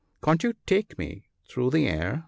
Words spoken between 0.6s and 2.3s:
take me through the air?